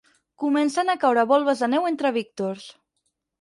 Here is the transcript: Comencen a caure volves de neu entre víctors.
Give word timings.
Comencen 0.43 0.87
a 0.93 0.95
caure 1.03 1.25
volves 1.33 1.61
de 1.65 1.69
neu 1.75 1.87
entre 1.93 2.13
víctors. 2.17 2.67